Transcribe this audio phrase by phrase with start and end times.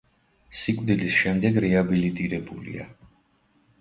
[0.61, 2.89] სიკვდილის შემდეგ რეაბილიტირებულია.